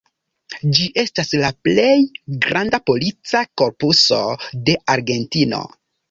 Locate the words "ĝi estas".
0.75-1.27